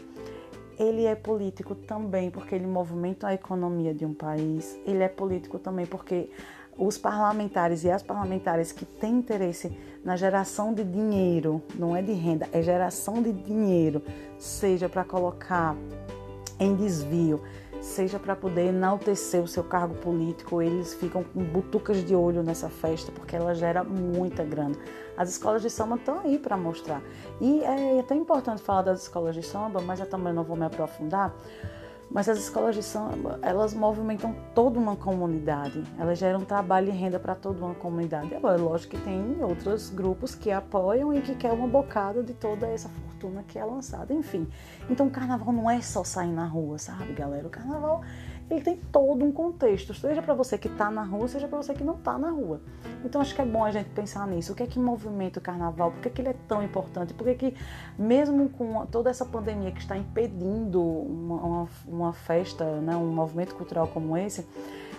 Ele 0.79 1.07
é 1.07 1.17
político 1.17 1.75
também 1.75 2.31
porque 2.31 2.55
ele 2.55 2.69
movimenta 2.69 3.27
a 3.27 3.35
economia 3.35 3.93
de 3.93 4.07
um 4.07 4.15
país. 4.15 4.79
Ele 4.87 5.03
é 5.03 5.09
político 5.09 5.59
também 5.59 5.87
porque 5.87 6.31
os 6.77 6.99
parlamentares 6.99 7.85
e 7.85 7.91
as 7.91 8.03
parlamentares 8.03 8.73
que 8.73 8.85
têm 8.85 9.19
interesse 9.19 9.77
na 10.05 10.17
geração 10.17 10.75
de 10.75 10.85
dinheiro, 10.85 11.63
não 11.77 11.97
é 11.97 12.03
de 12.03 12.13
renda, 12.13 12.49
é 12.53 12.61
geração 12.61 13.23
de 13.23 13.33
dinheiro, 13.33 14.03
seja 14.39 14.89
para 14.89 15.05
colocar 15.05 15.75
em 16.59 16.75
desvio, 16.75 17.41
seja 17.81 18.19
para 18.19 18.35
poder 18.35 18.69
enaltecer 18.69 19.43
o 19.43 19.47
seu 19.47 19.63
cargo 19.63 19.95
político, 19.95 20.61
eles 20.61 20.95
ficam 20.95 21.23
com 21.23 21.43
butucas 21.45 22.05
de 22.05 22.15
olho 22.15 22.43
nessa 22.43 22.69
festa 22.69 23.13
porque 23.13 23.37
ela 23.37 23.55
gera 23.55 23.85
muita 23.85 24.43
grana. 24.45 24.75
As 25.17 25.31
escolas 25.31 25.63
de 25.63 25.71
samba 25.71 25.97
estão 25.97 26.21
aí 26.21 26.39
para 26.39 26.57
mostrar. 26.57 27.03
E 27.41 27.63
é 27.63 28.01
até 28.01 28.15
importante 28.15 28.63
falar 28.63 28.83
das 28.83 29.03
escolas 29.03 29.35
de 29.35 29.43
samba, 29.43 29.81
mas 29.81 30.01
eu 30.01 30.07
também 30.07 30.33
não 30.33 30.43
vou 30.43 30.57
me 30.57 30.65
aprofundar 30.65 31.35
mas 32.15 32.29
as 32.29 32.39
escolas 32.39 32.77
de 32.77 32.83
samba, 32.83 33.41
elas 33.43 33.75
movimentam 33.75 34.37
toda 34.55 34.79
uma 34.79 34.95
comunidade, 34.95 35.83
elas 35.99 36.17
geram 36.17 36.43
trabalho 36.43 36.89
e 36.89 36.93
renda 36.93 37.19
para 37.19 37.35
toda 37.35 37.65
uma 37.65 37.75
comunidade. 37.75 38.33
Agora, 38.33 38.57
lógico 38.57 38.97
que 38.97 39.03
tem 39.03 39.43
outros 39.43 39.91
grupos 39.91 40.33
que 40.33 40.53
apoiam 40.53 41.13
e 41.13 41.21
que 41.21 41.35
querem 41.35 41.59
uma 41.59 41.67
bocada 41.67 42.23
de 42.23 42.33
toda 42.33 42.69
essa 42.69 42.89
fortuna 42.89 43.43
que 43.43 43.59
é 43.59 43.65
lançada, 43.65 44.15
enfim. 44.15 44.47
Então, 44.89 45.09
o 45.09 45.11
carnaval 45.11 45.53
não 45.53 45.69
é 45.69 45.81
só 45.81 46.05
sair 46.05 46.31
na 46.31 46.47
rua, 46.47 46.79
sabe, 46.79 47.13
galera? 47.15 47.49
O 47.49 47.51
carnaval 47.51 48.03
ele 48.51 48.61
tem 48.61 48.77
todo 48.77 49.25
um 49.25 49.33
contexto, 49.33 49.95
seja 49.95 50.21
para 50.21 50.35
você 50.35 50.59
que 50.59 50.69
está 50.69 50.91
na 50.91 51.03
rua, 51.03 51.27
seja 51.29 51.49
para 51.49 51.57
você 51.57 51.73
que 51.73 51.83
não 51.83 51.95
está 51.95 52.19
na 52.19 52.31
rua. 52.31 52.61
Então 53.03 53.21
acho 53.21 53.35
que 53.35 53.41
é 53.41 53.45
bom 53.45 53.65
a 53.65 53.71
gente 53.71 53.89
pensar 53.91 54.27
nisso. 54.27 54.53
O 54.53 54.55
que 54.55 54.63
é 54.63 54.67
que 54.67 54.79
movimenta 54.79 55.39
o 55.39 55.43
carnaval? 55.43 55.93
Por 55.93 56.01
que, 56.03 56.09
é 56.09 56.11
que 56.11 56.21
ele 56.21 56.29
é 56.29 56.37
tão 56.47 56.63
importante? 56.63 57.15
Por 57.15 57.25
que, 57.25 57.31
é 57.31 57.35
que 57.35 57.57
mesmo 57.99 58.49
com 58.51 58.85
toda 58.87 59.09
essa 59.09 59.25
pandemia 59.25 59.73
que 59.73 59.81
está 59.81 59.97
impedindo 59.97 60.83
uma, 60.83 61.37
uma, 61.37 61.69
uma 61.87 62.04
festa, 62.13 62.65
né, 62.81 62.97
um 62.97 63.13
movimento 63.13 63.55
cultural 63.55 63.89
como 63.89 64.17
esse, 64.17 64.47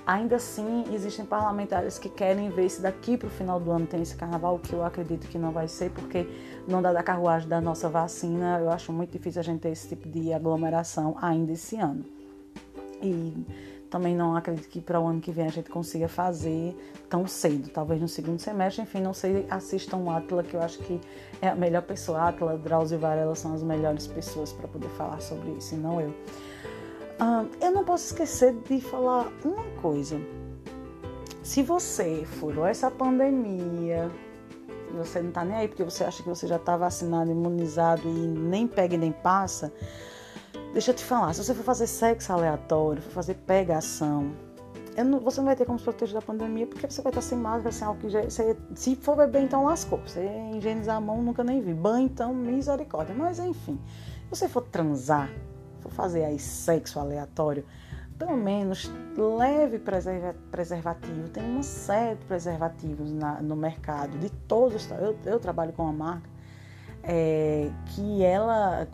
ainda 0.05 0.35
assim 0.35 0.85
existem 0.93 1.25
parlamentares 1.25 1.97
que 1.97 2.09
querem 2.09 2.49
ver 2.49 2.69
se 2.69 2.81
daqui 2.81 3.17
para 3.17 3.27
o 3.27 3.31
final 3.31 3.59
do 3.59 3.71
ano 3.71 3.85
tem 3.85 4.01
esse 4.01 4.15
carnaval, 4.15 4.59
que 4.59 4.73
eu 4.73 4.83
acredito 4.83 5.27
que 5.27 5.37
não 5.37 5.51
vai 5.51 5.67
ser, 5.67 5.91
porque 5.91 6.27
não 6.67 6.81
dá 6.81 6.93
da 6.93 7.03
carruagem 7.03 7.47
da 7.47 7.61
nossa 7.61 7.89
vacina, 7.89 8.59
eu 8.59 8.69
acho 8.69 8.91
muito 8.91 9.11
difícil 9.11 9.39
a 9.39 9.43
gente 9.43 9.61
ter 9.61 9.69
esse 9.69 9.87
tipo 9.89 10.07
de 10.07 10.33
aglomeração 10.33 11.15
ainda 11.21 11.51
esse 11.51 11.77
ano. 11.77 12.05
E 13.01 13.45
também 13.89 14.15
não 14.15 14.35
acredito 14.35 14.67
que 14.67 14.81
para 14.81 14.99
o 14.99 15.07
ano 15.07 15.21
que 15.21 15.31
vem 15.31 15.45
a 15.45 15.49
gente 15.49 15.69
consiga 15.69 16.07
fazer 16.07 16.75
tão 17.09 17.25
cedo, 17.27 17.69
talvez 17.69 18.01
no 18.01 18.07
segundo 18.07 18.39
semestre. 18.39 18.81
Enfim, 18.83 18.99
não 18.99 19.13
sei, 19.13 19.45
assistam 19.49 19.97
o 19.97 20.09
Atla, 20.09 20.43
que 20.43 20.53
eu 20.53 20.61
acho 20.61 20.79
que 20.79 20.99
é 21.41 21.47
a 21.47 21.55
melhor 21.55 21.81
pessoa. 21.83 22.27
Atla, 22.27 22.57
Drauzio 22.57 22.97
e 22.97 22.99
Varela 22.99 23.35
são 23.35 23.53
as 23.53 23.63
melhores 23.63 24.07
pessoas 24.07 24.51
para 24.51 24.67
poder 24.67 24.89
falar 24.89 25.21
sobre 25.21 25.51
isso, 25.51 25.75
e 25.75 25.77
não 25.77 26.01
eu. 26.01 26.13
Eu 27.61 27.71
não 27.71 27.83
posso 27.83 28.05
esquecer 28.05 28.53
de 28.67 28.81
falar 28.81 29.31
uma 29.43 29.63
coisa. 29.81 30.19
Se 31.43 31.61
você 31.61 32.25
furou 32.25 32.65
essa 32.65 32.89
pandemia, 32.89 34.11
você 34.93 35.21
não 35.21 35.31
tá 35.31 35.45
nem 35.45 35.55
aí 35.55 35.67
porque 35.67 35.83
você 35.83 36.03
acha 36.03 36.23
que 36.23 36.29
você 36.29 36.47
já 36.47 36.57
tá 36.57 36.75
vacinado, 36.75 37.29
imunizado 37.29 38.07
e 38.07 38.27
nem 38.27 38.67
pega 38.67 38.95
e 38.95 38.97
nem 38.97 39.11
passa, 39.11 39.71
deixa 40.73 40.91
eu 40.91 40.95
te 40.95 41.03
falar, 41.03 41.33
se 41.33 41.43
você 41.43 41.53
for 41.53 41.63
fazer 41.63 41.87
sexo 41.87 42.33
aleatório, 42.33 43.01
for 43.01 43.11
fazer 43.11 43.35
pegação, 43.45 44.31
não, 45.03 45.19
você 45.19 45.39
não 45.41 45.45
vai 45.45 45.55
ter 45.55 45.65
como 45.65 45.77
se 45.77 45.83
proteger 45.83 46.15
da 46.15 46.21
pandemia 46.21 46.65
porque 46.67 46.89
você 46.89 47.01
vai 47.01 47.11
estar 47.11 47.21
sem 47.21 47.37
máscara, 47.37 47.71
sem 47.71 47.85
álcool 47.85 48.09
você, 48.09 48.55
Se 48.75 48.95
for 48.95 49.17
beber, 49.17 49.41
então 49.41 49.65
lascou. 49.65 49.99
Você 49.99 50.25
higienizar 50.55 50.95
a 50.95 51.01
mão, 51.01 51.21
nunca 51.21 51.43
nem 51.43 51.61
vi. 51.61 51.73
Banho, 51.73 52.05
então, 52.05 52.33
misericórdia. 52.33 53.13
Mas 53.13 53.39
enfim, 53.39 53.77
se 54.23 54.29
você 54.29 54.47
for 54.47 54.61
transar, 54.61 55.29
for 55.85 55.91
fazer 55.91 56.25
aí 56.25 56.39
sexo 56.39 56.99
aleatório, 56.99 57.65
pelo 58.17 58.35
menos 58.35 58.91
leve 59.17 59.79
preservativo. 60.51 61.29
Tem 61.29 61.43
uma 61.43 61.63
série 61.63 62.15
de 62.15 62.25
preservativos 62.25 63.11
na, 63.11 63.41
no 63.41 63.55
mercado, 63.55 64.17
de 64.17 64.29
todos. 64.29 64.89
Eu, 64.91 65.15
eu 65.25 65.39
trabalho 65.39 65.73
com 65.73 65.83
uma 65.83 65.93
marca 65.93 66.29
é, 67.03 67.69
que 67.87 68.23
ela, 68.23 68.87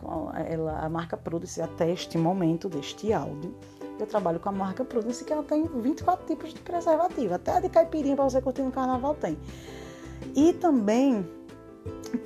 ela, 0.46 0.78
a 0.80 0.88
marca 0.88 1.16
Prudence, 1.16 1.60
até 1.62 1.90
este 1.90 2.18
momento 2.18 2.68
deste 2.68 3.12
áudio, 3.12 3.54
eu 3.98 4.06
trabalho 4.06 4.38
com 4.38 4.48
a 4.48 4.52
marca 4.52 4.84
Prudence, 4.84 5.24
que 5.24 5.32
ela 5.32 5.42
tem 5.42 5.64
24 5.66 6.26
tipos 6.26 6.52
de 6.52 6.60
preservativo. 6.60 7.34
Até 7.34 7.52
a 7.52 7.60
de 7.60 7.68
caipirinha 7.68 8.16
para 8.16 8.24
você 8.24 8.42
curtir 8.42 8.62
no 8.62 8.72
carnaval 8.72 9.14
tem. 9.14 9.38
E 10.34 10.52
também 10.54 11.26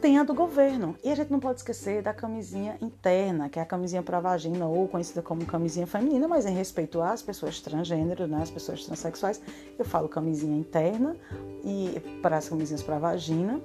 tem 0.01 0.19
a 0.19 0.23
do 0.23 0.35
governo. 0.35 0.97
E 1.03 1.11
a 1.11 1.15
gente 1.15 1.31
não 1.31 1.41
pode 1.41 1.61
esquecer 1.61 2.03
da 2.03 2.13
camisinha 2.13 2.77
interna, 2.81 3.49
que 3.49 3.59
é 3.59 3.63
a 3.63 3.67
camisinha 3.67 4.03
para 4.03 4.21
vagina, 4.21 4.67
ou 4.67 4.89
conhecida 4.89 5.23
como 5.23 5.45
camisinha 5.45 5.87
feminina, 5.87 6.29
mas 6.29 6.47
em 6.47 6.55
respeito 6.55 7.01
às 7.01 7.23
pessoas 7.23 7.61
transgênero, 7.61 8.27
né, 8.27 8.43
as 8.43 8.51
pessoas 8.51 8.85
transexuais, 8.85 9.41
eu 9.79 9.85
falo 9.85 10.09
camisinha 10.09 10.57
interna 10.57 11.17
e 11.65 12.01
para 12.23 12.37
as 12.37 12.49
camisinhas 12.49 12.83
para 12.83 12.99
vagina 12.99 13.61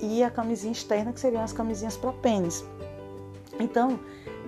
e 0.00 0.22
a 0.22 0.30
camisinha 0.30 0.72
externa, 0.72 1.12
que 1.12 1.20
seriam 1.20 1.42
as 1.42 1.52
camisinhas 1.52 1.96
para 1.96 2.12
pênis. 2.12 2.64
Então, 3.58 3.98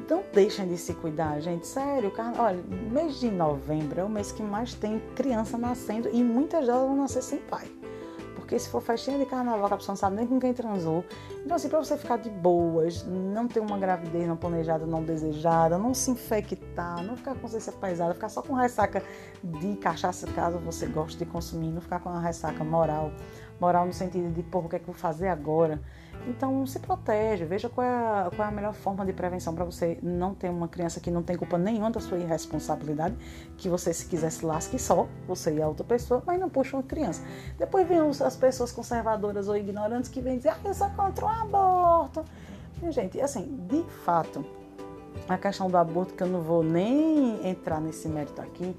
não 0.08 0.22
deixem 0.32 0.66
de 0.68 0.76
se 0.76 0.94
cuidar, 0.94 1.40
gente. 1.40 1.66
Sério, 1.66 2.12
olha, 2.38 2.62
mês 2.90 3.20
de 3.20 3.30
novembro 3.30 4.00
é 4.00 4.04
o 4.04 4.08
mês 4.08 4.32
que 4.32 4.42
mais 4.42 4.74
tem 4.74 5.00
criança 5.14 5.56
nascendo 5.56 6.08
e 6.12 6.22
muitas 6.22 6.66
delas 6.66 6.86
vão 6.86 6.96
nascer 6.96 7.22
sem 7.22 7.38
pai. 7.38 7.81
Porque 8.52 8.64
se 8.64 8.68
for 8.68 8.82
festinha 8.82 9.16
de 9.18 9.24
carnaval, 9.24 9.64
a 9.64 9.76
pessoa 9.78 9.92
não 9.92 9.96
sabe 9.96 10.16
nem 10.16 10.26
com 10.26 10.38
quem 10.38 10.52
transou. 10.52 11.02
Então, 11.42 11.56
assim, 11.56 11.70
pra 11.70 11.78
você 11.78 11.96
ficar 11.96 12.18
de 12.18 12.28
boas, 12.28 13.02
não 13.06 13.48
ter 13.48 13.60
uma 13.60 13.78
gravidez 13.78 14.28
não 14.28 14.36
planejada, 14.36 14.84
não 14.84 15.02
desejada, 15.02 15.78
não 15.78 15.94
se 15.94 16.10
infectar, 16.10 17.02
não 17.02 17.16
ficar 17.16 17.32
com 17.32 17.40
consciência 17.40 17.72
pesada, 17.72 18.12
ficar 18.12 18.28
só 18.28 18.42
com 18.42 18.52
ressaca 18.52 19.02
de 19.42 19.74
cachaça, 19.76 20.26
caso 20.34 20.58
você 20.58 20.84
goste 20.84 21.16
de 21.16 21.24
consumir, 21.24 21.68
não 21.68 21.80
ficar 21.80 22.00
com 22.00 22.10
uma 22.10 22.20
ressaca 22.20 22.62
moral. 22.62 23.10
Moral 23.58 23.86
no 23.86 23.92
sentido 23.94 24.30
de, 24.30 24.42
pô, 24.42 24.58
o 24.58 24.68
que 24.68 24.76
é 24.76 24.78
que 24.78 24.84
eu 24.84 24.92
vou 24.92 25.00
fazer 25.00 25.28
agora? 25.28 25.80
Então, 26.26 26.64
se 26.66 26.78
protege, 26.78 27.44
veja 27.44 27.68
qual 27.68 27.84
é 27.84 27.90
a, 27.90 28.30
qual 28.34 28.46
é 28.46 28.50
a 28.50 28.54
melhor 28.54 28.74
forma 28.74 29.04
de 29.04 29.12
prevenção 29.12 29.54
para 29.54 29.64
você 29.64 29.98
não 30.02 30.34
ter 30.34 30.50
uma 30.50 30.68
criança 30.68 31.00
que 31.00 31.10
não 31.10 31.22
tem 31.22 31.36
culpa 31.36 31.58
nenhuma 31.58 31.90
da 31.90 31.98
sua 31.98 32.18
irresponsabilidade, 32.18 33.16
que 33.56 33.68
você, 33.68 33.92
se 33.92 34.06
quisesse, 34.06 34.46
lasque 34.46 34.78
só, 34.78 35.08
você 35.26 35.54
e 35.54 35.62
a 35.62 35.66
outra 35.66 35.84
pessoa, 35.84 36.22
mas 36.24 36.38
não 36.38 36.48
puxa 36.48 36.76
uma 36.76 36.82
criança. 36.82 37.22
Depois 37.58 37.88
vem 37.88 37.98
as 37.98 38.36
pessoas 38.36 38.70
conservadoras 38.70 39.48
ou 39.48 39.56
ignorantes 39.56 40.08
que 40.08 40.20
vêm 40.20 40.36
dizer, 40.36 40.50
ah, 40.50 40.58
eu 40.64 40.74
sou 40.74 40.88
contra 40.90 41.24
o 41.24 41.28
aborto. 41.28 42.24
E, 42.80 42.90
gente, 42.92 43.20
assim, 43.20 43.58
de 43.68 43.82
fato, 44.04 44.44
a 45.28 45.36
questão 45.36 45.68
do 45.68 45.76
aborto, 45.76 46.14
que 46.14 46.22
eu 46.22 46.28
não 46.28 46.40
vou 46.40 46.62
nem 46.62 47.48
entrar 47.48 47.80
nesse 47.80 48.08
mérito 48.08 48.40
aqui, 48.40 48.76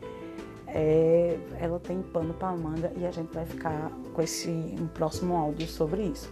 é, 0.67 1.37
ela 1.59 1.77
tem 1.77 2.01
pano 2.01 2.33
para 2.33 2.51
manga 2.53 2.91
e 2.95 3.05
a 3.05 3.11
gente 3.11 3.33
vai 3.33 3.45
ficar 3.45 3.91
com 4.13 4.21
esse 4.21 4.49
um 4.49 4.87
próximo 4.87 5.35
áudio 5.35 5.67
sobre 5.67 6.03
isso 6.03 6.31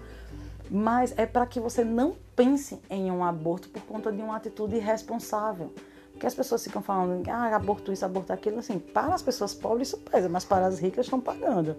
mas 0.74 1.14
é 1.18 1.26
para 1.26 1.46
que 1.46 1.60
você 1.60 1.84
não 1.84 2.16
pense 2.34 2.80
em 2.90 3.12
um 3.12 3.26
aborto 3.26 3.68
por 3.68 3.82
conta 3.82 4.10
de 4.10 4.22
uma 4.22 4.38
atitude 4.38 4.78
irresponsável. 4.78 5.74
Porque 6.14 6.26
as 6.26 6.34
pessoas 6.34 6.64
ficam 6.64 6.82
falando, 6.82 7.28
ah, 7.30 7.54
aborto 7.54 7.92
isso, 7.92 8.06
aborto 8.06 8.32
aquilo, 8.32 8.60
assim, 8.60 8.80
para 8.80 9.14
as 9.14 9.22
pessoas 9.22 9.54
pobres 9.54 9.90
isso 9.90 9.98
pesa, 9.98 10.30
mas 10.30 10.46
para 10.46 10.66
as 10.66 10.80
ricas 10.80 11.08
estão 11.08 11.20
pagando. 11.20 11.76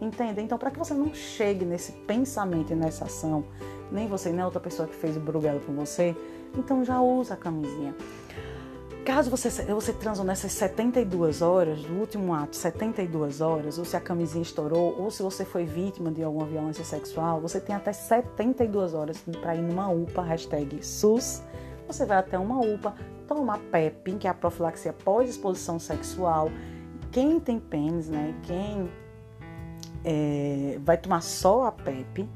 Entende? 0.00 0.40
Então, 0.40 0.56
para 0.56 0.70
que 0.70 0.78
você 0.78 0.94
não 0.94 1.12
chegue 1.12 1.64
nesse 1.64 1.90
pensamento 1.90 2.72
e 2.72 2.76
nessa 2.76 3.06
ação, 3.06 3.42
nem 3.90 4.06
você 4.06 4.30
nem 4.30 4.44
outra 4.44 4.60
pessoa 4.60 4.86
que 4.86 4.94
fez 4.94 5.16
o 5.16 5.20
bruguelo 5.20 5.58
com 5.60 5.74
você, 5.74 6.14
então 6.56 6.84
já 6.84 7.00
usa 7.00 7.34
a 7.34 7.36
camisinha. 7.36 7.96
Caso 9.12 9.28
você, 9.28 9.50
você 9.64 9.92
transou 9.92 10.24
nessas 10.24 10.52
72 10.52 11.42
horas, 11.42 11.82
do 11.82 11.94
último 11.94 12.32
ato, 12.32 12.54
72 12.54 13.40
horas, 13.40 13.76
ou 13.76 13.84
se 13.84 13.96
a 13.96 14.00
camisinha 14.00 14.40
estourou, 14.40 14.94
ou 14.96 15.10
se 15.10 15.20
você 15.20 15.44
foi 15.44 15.64
vítima 15.64 16.12
de 16.12 16.22
alguma 16.22 16.46
violência 16.46 16.84
sexual, 16.84 17.40
você 17.40 17.60
tem 17.60 17.74
até 17.74 17.92
72 17.92 18.94
horas 18.94 19.18
para 19.40 19.56
ir 19.56 19.62
numa 19.62 19.88
UPA, 19.90 20.22
hashtag 20.22 20.78
SUS. 20.86 21.42
Você 21.88 22.06
vai 22.06 22.18
até 22.18 22.38
uma 22.38 22.60
UPA, 22.60 22.94
toma 23.26 23.58
PEP, 23.58 24.14
que 24.14 24.28
é 24.28 24.30
a 24.30 24.34
profilaxia 24.34 24.92
pós-exposição 24.92 25.80
sexual. 25.80 26.48
Quem 27.10 27.40
tem 27.40 27.58
pênis, 27.58 28.08
né? 28.08 28.32
Quem 28.44 28.88
é, 30.04 30.78
vai 30.84 30.96
tomar 30.96 31.20
só 31.20 31.64
a 31.64 31.72
PEP, 31.72 32.28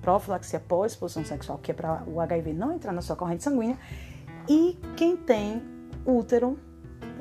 profilaxia 0.00 0.60
pós-exposição 0.60 1.24
sexual, 1.24 1.58
que 1.58 1.72
é 1.72 1.74
para 1.74 2.04
o 2.06 2.20
HIV 2.20 2.52
não 2.52 2.72
entrar 2.72 2.92
na 2.92 3.02
sua 3.02 3.16
corrente 3.16 3.42
sanguínea. 3.42 3.76
E 4.48 4.78
quem 4.96 5.16
tem 5.16 5.79
útero 6.04 6.58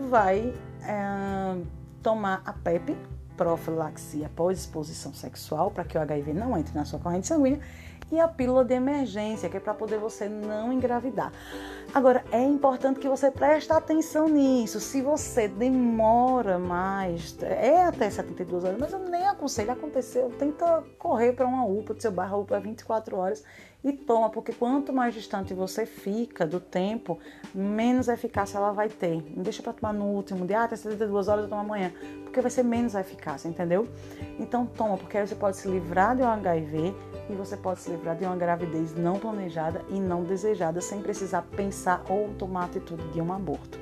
vai 0.10 0.54
é, 0.84 1.62
tomar 2.02 2.42
a 2.46 2.54
PEP, 2.54 2.96
profilaxia 3.36 4.28
após 4.28 4.60
exposição 4.60 5.14
sexual, 5.14 5.72
para 5.72 5.84
que 5.84 5.98
o 5.98 6.02
HIV 6.02 6.34
não 6.34 6.58
entre 6.58 6.76
na 6.76 6.86
sua 6.86 7.00
corrente 7.00 7.28
sanguínea, 7.28 7.60
e 8.12 8.20
a 8.20 8.28
pílula 8.28 8.66
de 8.66 8.74
emergência, 8.74 9.50
que 9.50 9.58
é 9.58 9.60
para 9.60 9.74
poder 9.74 10.00
você 10.00 10.28
não 10.28 10.74
engravidar. 10.74 11.32
Agora, 11.94 12.24
é 12.32 12.44
importante 12.44 13.00
que 13.00 13.08
você 13.08 13.30
preste 13.30 13.72
atenção 13.72 14.28
nisso. 14.28 14.80
Se 14.80 15.02
você 15.02 15.48
demora 15.48 16.58
mais, 16.58 17.38
é 17.42 17.84
até 17.84 18.10
72 18.10 18.64
horas, 18.64 18.78
mas 18.80 18.94
eu 18.94 19.00
nem 19.00 19.28
aconselho, 19.28 19.72
aconteceu, 19.72 20.32
tenta 20.38 20.84
correr 20.98 21.34
para 21.34 21.46
uma 21.46 21.66
UPA 21.66 21.94
do 21.94 22.02
seu 22.02 22.12
bairro, 22.12 22.42
UPA 22.42 22.58
é 22.58 22.60
24 22.60 23.16
horas, 23.16 23.44
e 23.84 23.94
toma, 23.94 24.30
porque 24.30 24.52
quanto 24.52 24.92
mais 24.92 25.14
distante 25.14 25.54
você 25.54 25.86
fica 25.86 26.46
do 26.46 26.60
tempo, 26.60 27.18
menos 27.54 28.08
eficácia 28.08 28.58
ela 28.58 28.72
vai 28.72 28.90
ter. 28.90 29.24
Não 29.36 29.42
deixa 29.42 29.64
para 29.64 29.74
tomar 29.74 29.94
no 29.94 30.06
último 30.06 30.46
dia, 30.46 30.64
ah, 30.64 30.68
tem 30.68 30.78
72 30.78 31.28
horas, 31.28 31.44
eu 31.44 31.50
tomo 31.50 31.62
amanhã, 31.62 31.94
porque 32.24 32.42
vai 32.42 32.52
ser 32.52 32.64
menos 32.64 32.94
eficácia, 32.94 33.48
entendeu? 33.48 33.88
Então 34.38 34.66
toma, 34.66 34.98
porque 34.98 35.18
aí 35.18 35.26
você 35.26 35.36
pode 35.36 35.58
se 35.58 35.68
livrar 35.68 36.16
de 36.16 36.22
um 36.22 36.28
HIV 36.28 36.94
e 37.30 37.34
você 37.34 37.56
pode 37.56 37.80
se 37.80 37.90
livrar 37.90 38.18
de 38.18 38.26
uma 38.26 38.36
gravidez 38.36 38.94
não 38.96 39.18
planejada 39.18 39.82
e 39.90 40.00
não 40.00 40.24
desejada, 40.24 40.82
sem 40.82 41.02
precisar 41.02 41.44
pensar 41.56 42.04
ou 42.10 42.34
tomar 42.34 42.64
a 42.64 42.66
atitude 42.66 43.08
de 43.10 43.22
um 43.22 43.32
aborto. 43.32 43.80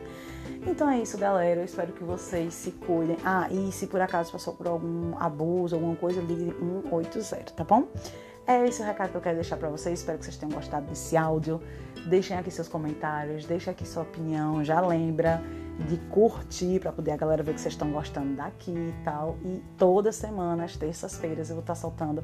Então 0.66 0.89
é 0.89 1.00
isso, 1.00 1.18
galera. 1.18 1.62
Eu 1.62 1.66
espero 1.66 1.94
que 1.94 2.04
vocês 2.04 2.54
se 2.54 2.72
cuidem. 2.72 3.18
Ah, 3.24 3.48
e 3.50 3.72
se 3.72 3.88
por 3.88 4.01
acaso 4.01 4.32
passou 4.32 4.54
por 4.54 4.68
algum 4.68 5.18
abuso, 5.18 5.75
alguma 5.75 5.96
coisa, 5.96 6.20
ligue 6.20 6.54
180, 6.89 7.54
tá 7.54 7.63
bom? 7.63 7.88
É 8.48 8.66
esse 8.66 8.82
o 8.82 8.86
recado 8.86 9.12
que 9.12 9.18
eu 9.18 9.22
quero 9.22 9.36
deixar 9.36 9.58
para 9.58 9.68
vocês. 9.68 10.00
Espero 10.00 10.18
que 10.18 10.24
vocês 10.24 10.38
tenham 10.38 10.54
gostado 10.54 10.86
desse 10.86 11.18
áudio. 11.18 11.62
Deixem 12.08 12.38
aqui 12.38 12.50
seus 12.50 12.70
comentários, 12.70 13.46
deixem 13.46 13.72
aqui 13.74 13.86
sua 13.86 14.04
opinião. 14.04 14.63
Já 14.63 14.80
lembra 14.80 15.44
de 15.86 15.98
curtir 16.10 16.80
para 16.80 16.94
poder 16.94 17.12
a 17.12 17.18
galera 17.18 17.44
ver 17.44 17.54
que 17.54 17.60
vocês 17.60 17.74
estão 17.74 17.92
gostando 17.92 18.38
daqui 18.38 18.72
e 18.72 18.96
tal. 19.04 19.38
E 19.44 19.62
toda 19.77 20.13
semana, 20.13 20.63
às 20.63 20.77
terças-feiras, 20.77 21.50
eu 21.50 21.58
vou 21.58 21.62
estar 21.62 21.75
soltando 21.75 22.24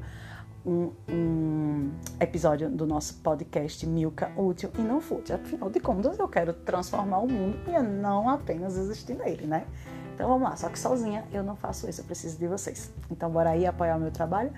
um, 0.64 0.92
um, 1.06 1.92
episódio 2.18 2.70
do 2.70 2.86
nosso 2.86 3.16
podcast 3.16 3.86
Milka 3.86 4.32
Útil 4.34 4.70
e 4.78 4.80
Não 4.80 5.02
Fútil. 5.02 5.34
Afinal 5.34 5.68
de 5.68 5.78
contas, 5.78 6.18
eu 6.18 6.26
quero 6.26 6.54
transformar 6.54 7.18
o 7.18 7.28
mundo 7.30 7.58
e 7.68 7.78
não 7.82 8.30
apenas 8.30 8.78
existir 8.78 9.14
nele, 9.14 9.46
né? 9.46 9.66
Então 10.14 10.26
vamos 10.26 10.48
lá, 10.48 10.56
só 10.56 10.70
que 10.70 10.78
sozinha 10.78 11.24
eu 11.30 11.42
não 11.42 11.54
faço 11.54 11.90
isso, 11.90 12.00
eu 12.00 12.04
preciso 12.06 12.38
de 12.38 12.46
vocês. 12.46 12.90
Então 13.10 13.28
bora 13.28 13.50
aí 13.50 13.66
apoiar 13.66 13.96
o 13.96 14.00
meu 14.00 14.10
trabalho 14.10 14.50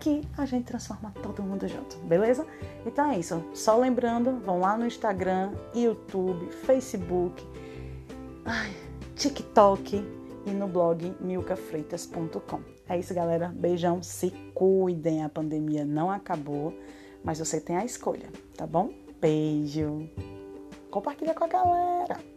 que 0.00 0.22
a 0.36 0.44
gente 0.44 0.64
transforma 0.64 1.12
todo 1.22 1.42
mundo 1.42 1.66
junto, 1.68 1.96
beleza? 1.98 2.46
Então 2.84 3.10
é 3.10 3.18
isso. 3.18 3.42
Só 3.54 3.76
lembrando, 3.76 4.40
vão 4.40 4.60
lá 4.60 4.76
no 4.76 4.86
Instagram, 4.86 5.52
YouTube, 5.74 6.50
Facebook, 6.50 7.42
ai, 8.44 8.74
TikTok 9.16 10.04
e 10.46 10.50
no 10.50 10.66
blog 10.66 11.14
milcafreitas.com. 11.20 12.60
É 12.88 12.98
isso, 12.98 13.14
galera. 13.14 13.48
Beijão. 13.48 14.02
Se 14.02 14.30
cuidem. 14.54 15.24
A 15.24 15.28
pandemia 15.28 15.84
não 15.84 16.10
acabou, 16.10 16.74
mas 17.22 17.38
você 17.38 17.60
tem 17.60 17.76
a 17.76 17.84
escolha, 17.84 18.28
tá 18.56 18.66
bom? 18.66 18.92
Beijo. 19.20 20.08
Compartilha 20.90 21.34
com 21.34 21.44
a 21.44 21.48
galera. 21.48 22.33